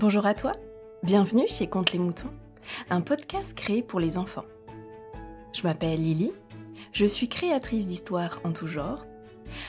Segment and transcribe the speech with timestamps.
[0.00, 0.52] Bonjour à toi,
[1.02, 2.30] bienvenue chez Conte les Moutons,
[2.88, 4.44] un podcast créé pour les enfants.
[5.52, 6.30] Je m'appelle Lily,
[6.92, 9.06] je suis créatrice d'histoires en tout genre.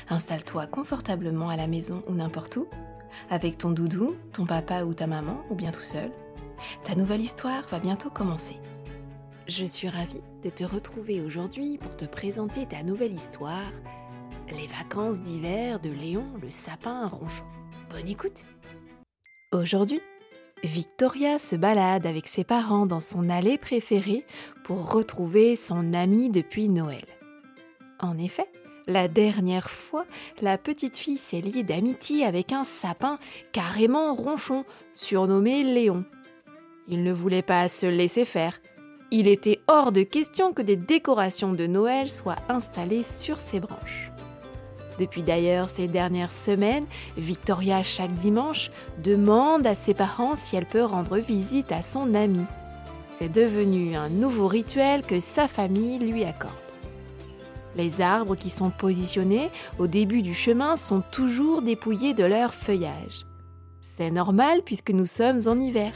[0.08, 2.68] Installe-toi confortablement à la maison ou n'importe où,
[3.32, 6.12] avec ton doudou, ton papa ou ta maman, ou bien tout seul.
[6.84, 8.58] Ta nouvelle histoire va bientôt commencer.
[9.48, 13.72] Je suis ravie de te retrouver aujourd'hui pour te présenter ta nouvelle histoire,
[14.56, 17.46] Les vacances d'hiver de Léon le sapin ronchon.
[17.90, 18.46] Bonne écoute
[19.52, 20.00] Aujourd'hui,
[20.64, 24.26] Victoria se balade avec ses parents dans son allée préférée
[24.64, 27.06] pour retrouver son ami depuis Noël.
[28.00, 28.48] En effet,
[28.86, 30.06] la dernière fois,
[30.42, 33.20] la petite fille s'est liée d'amitié avec un sapin
[33.52, 36.04] carrément ronchon, surnommé Léon.
[36.88, 38.60] Il ne voulait pas se laisser faire.
[39.12, 44.12] Il était hors de question que des décorations de Noël soient installées sur ses branches.
[45.00, 46.86] Depuis d'ailleurs ces dernières semaines,
[47.18, 48.70] Victoria, chaque dimanche,
[49.02, 52.46] demande à ses parents si elle peut rendre visite à son ami.
[53.12, 56.54] C'est devenu un nouveau rituel que sa famille lui accorde.
[57.76, 63.26] Les arbres qui sont positionnés au début du chemin sont toujours dépouillés de leur feuillage.
[63.80, 65.94] C'est normal puisque nous sommes en hiver.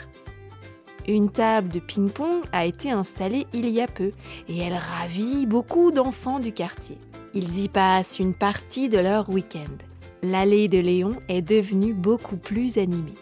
[1.08, 4.12] Une table de ping-pong a été installée il y a peu
[4.48, 6.98] et elle ravit beaucoup d'enfants du quartier.
[7.36, 9.73] Ils y passent une partie de leur week-end.
[10.22, 13.16] L'allée de Léon est devenue beaucoup plus animée.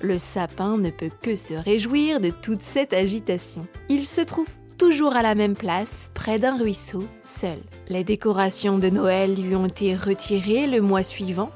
[0.00, 3.64] Le sapin ne peut que se réjouir de toute cette agitation.
[3.88, 7.58] Il se trouve toujours à la même place, près d'un ruisseau, seul.
[7.88, 11.52] Les décorations de Noël lui ont été retirées le mois suivant,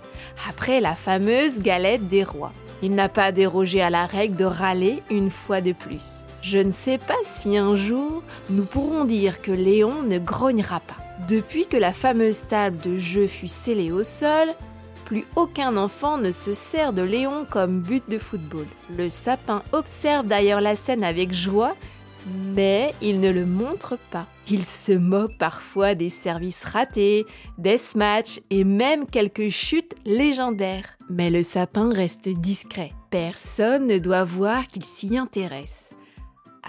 [0.49, 2.53] après la fameuse galette des rois.
[2.85, 6.25] Il n'a pas dérogé à la règle de râler une fois de plus.
[6.41, 11.10] Je ne sais pas si un jour nous pourrons dire que Léon ne grognera pas.
[11.29, 14.49] Depuis que la fameuse table de jeu fut scellée au sol,
[15.05, 18.67] plus aucun enfant ne se sert de Léon comme but de football.
[18.97, 21.75] Le sapin observe d'ailleurs la scène avec joie,
[22.55, 24.27] mais il ne le montre pas.
[24.49, 27.27] Il se moque parfois des services ratés,
[27.59, 30.97] des smatchs et même quelques chutes légendaires.
[31.09, 32.93] Mais le sapin reste discret.
[33.11, 35.90] Personne ne doit voir qu'il s'y intéresse.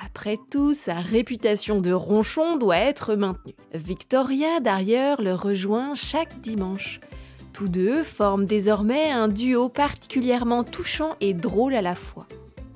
[0.04, 3.54] Après tout, sa réputation de ronchon doit être maintenue.
[3.74, 7.00] Victoria, d'ailleurs, le rejoint chaque dimanche.
[7.54, 12.26] Tous deux forment désormais un duo particulièrement touchant et drôle à la fois.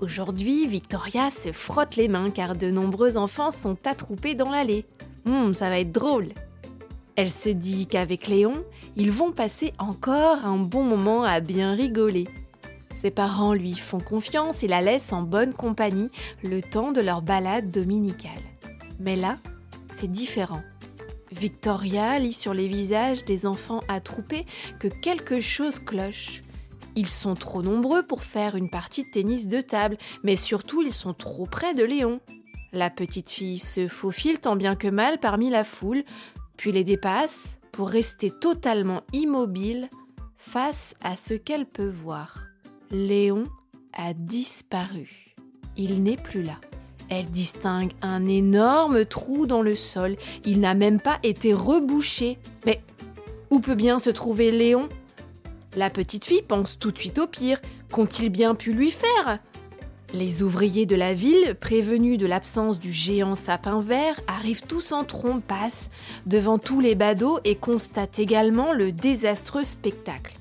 [0.01, 4.85] Aujourd'hui, Victoria se frotte les mains car de nombreux enfants sont attroupés dans l'allée.
[5.25, 6.27] Hum, ça va être drôle.
[7.15, 8.63] Elle se dit qu'avec Léon,
[8.97, 12.25] ils vont passer encore un bon moment à bien rigoler.
[13.05, 16.09] Ses parents lui font confiance et la laissent en bonne compagnie
[16.41, 18.31] le temps de leur balade dominicale.
[18.99, 19.37] Mais là,
[19.93, 20.63] c'est différent.
[21.31, 24.47] Victoria lit sur les visages des enfants attroupés
[24.79, 26.41] que quelque chose cloche.
[26.95, 30.91] Ils sont trop nombreux pour faire une partie de tennis de table, mais surtout ils
[30.91, 32.21] sont trop près de Léon.
[32.73, 36.03] La petite fille se faufile tant bien que mal parmi la foule,
[36.57, 39.91] puis les dépasse pour rester totalement immobile
[40.37, 42.45] face à ce qu'elle peut voir.
[42.95, 43.43] Léon
[43.91, 45.35] a disparu.
[45.75, 46.55] Il n'est plus là.
[47.09, 50.15] Elle distingue un énorme trou dans le sol.
[50.45, 52.39] Il n'a même pas été rebouché.
[52.65, 52.81] Mais
[53.49, 54.87] où peut bien se trouver Léon?
[55.75, 57.59] La petite fille pense tout de suite au pire.
[57.91, 59.39] Qu'ont-ils bien pu lui faire?
[60.13, 65.03] Les ouvriers de la ville, prévenus de l'absence du géant sapin vert, arrivent tous en
[65.03, 65.89] trompe-passe
[66.25, 70.37] devant tous les badauds et constatent également le désastreux spectacle.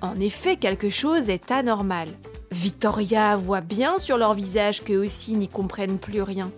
[0.00, 2.08] En effet, quelque chose est anormal.
[2.50, 6.52] Victoria voit bien sur leur visage qu'eux aussi n'y comprennent plus rien.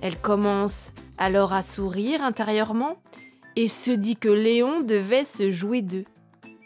[0.00, 2.96] Elle commence alors à sourire intérieurement
[3.56, 6.04] et se dit que Léon devait se jouer d'eux.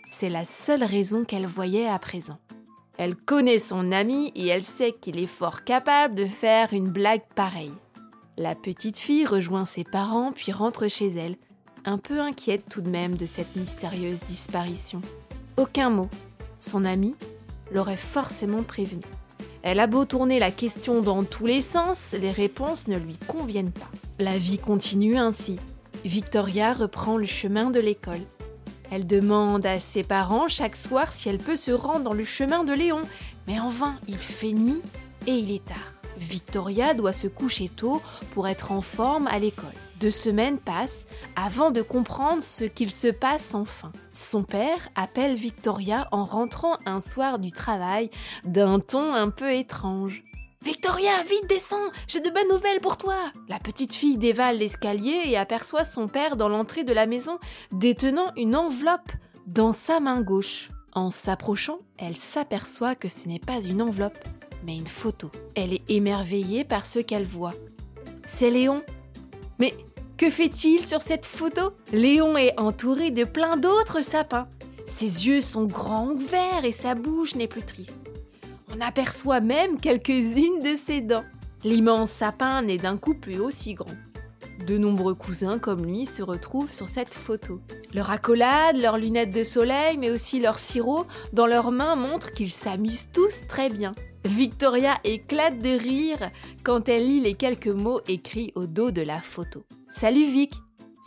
[0.06, 2.38] C'est la seule raison qu'elle voyait à présent.
[2.96, 7.22] Elle connaît son ami et elle sait qu'il est fort capable de faire une blague
[7.34, 7.74] pareille.
[8.36, 11.36] La petite fille rejoint ses parents puis rentre chez elle,
[11.84, 15.00] un peu inquiète tout de même de cette mystérieuse disparition.
[15.58, 16.08] Aucun mot.
[16.60, 17.16] Son ami
[17.72, 19.02] l'aurait forcément prévenu.
[19.64, 23.72] Elle a beau tourner la question dans tous les sens, les réponses ne lui conviennent
[23.72, 23.90] pas.
[24.20, 25.58] La vie continue ainsi.
[26.04, 28.20] Victoria reprend le chemin de l'école.
[28.92, 32.62] Elle demande à ses parents chaque soir si elle peut se rendre dans le chemin
[32.62, 33.02] de Léon,
[33.48, 34.80] mais en vain, il fait nuit
[35.26, 35.92] et il est tard.
[36.18, 38.00] Victoria doit se coucher tôt
[38.30, 39.66] pour être en forme à l'école.
[40.00, 43.90] Deux semaines passent avant de comprendre ce qu'il se passe enfin.
[44.12, 48.10] Son père appelle Victoria en rentrant un soir du travail
[48.44, 50.22] d'un ton un peu étrange.
[50.62, 53.16] Victoria, vite descends, j'ai de bonnes nouvelles pour toi.
[53.48, 57.38] La petite fille dévale l'escalier et aperçoit son père dans l'entrée de la maison
[57.72, 59.12] détenant une enveloppe
[59.46, 60.68] dans sa main gauche.
[60.92, 64.18] En s'approchant, elle s'aperçoit que ce n'est pas une enveloppe,
[64.64, 65.30] mais une photo.
[65.54, 67.54] Elle est émerveillée par ce qu'elle voit.
[68.22, 68.82] C'est Léon.
[69.60, 69.74] Mais
[70.18, 71.70] que fait-il sur cette photo?
[71.92, 74.48] Léon est entouré de plein d'autres sapins.
[74.86, 78.00] Ses yeux sont grands ouverts et sa bouche n'est plus triste.
[78.74, 81.24] On aperçoit même quelques-unes de ses dents.
[81.62, 83.94] L'immense sapin n'est d'un coup plus aussi grand.
[84.66, 87.60] De nombreux cousins comme lui se retrouvent sur cette photo.
[87.94, 92.50] Leur accolade, leurs lunettes de soleil, mais aussi leur sirop dans leurs mains montrent qu'ils
[92.50, 93.94] s'amusent tous très bien.
[94.24, 96.30] Victoria éclate de rire
[96.64, 99.64] quand elle lit les quelques mots écrits au dos de la photo.
[99.88, 100.54] Salut Vic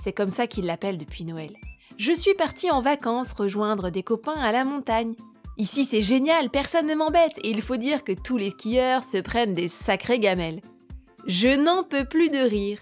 [0.01, 1.51] C'est comme ça qu'il l'appelle depuis Noël.
[1.97, 5.11] Je suis partie en vacances rejoindre des copains à la montagne.
[5.57, 9.17] Ici c'est génial, personne ne m'embête et il faut dire que tous les skieurs se
[9.17, 10.61] prennent des sacrées gamelles.
[11.27, 12.79] Je n'en peux plus de rire.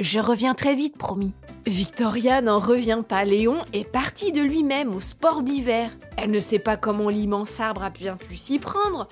[0.00, 1.34] Je reviens très vite, promis.
[1.66, 3.24] Victoria n'en revient pas.
[3.24, 5.90] Léon est parti de lui-même au sport d'hiver.
[6.16, 9.08] Elle ne sait pas comment l'immense arbre a bien pu s'y prendre,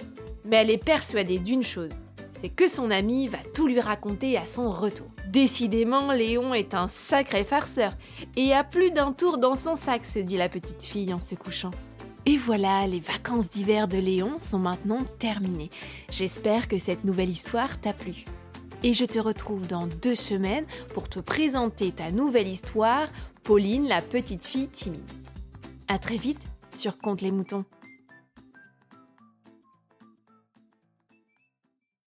[0.49, 2.01] mais elle est persuadée d'une chose
[2.39, 5.09] c'est que son ami va tout lui raconter à son retour.
[5.27, 7.93] Décidément, Léon est un sacré farceur
[8.37, 11.35] et a plus d'un tour dans son sac, se dit la petite fille en se
[11.35, 11.73] couchant.
[12.27, 15.71] Et voilà, les vacances d'hiver de Léon sont maintenant terminées.
[16.11, 18.25] J'espère que cette nouvelle histoire t'a plu
[18.85, 23.09] et je te retrouve dans deux semaines pour te présenter ta nouvelle histoire,
[23.43, 25.01] Pauline, la petite fille timide.
[25.89, 26.43] À très vite
[26.73, 27.65] sur Compte les moutons.